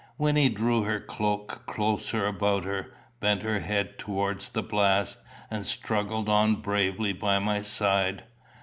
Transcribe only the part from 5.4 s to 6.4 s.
and struggled